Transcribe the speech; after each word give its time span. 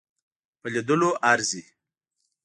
په 0.61 0.67
لیدلو 0.73 1.09
ارزي. 1.31 1.63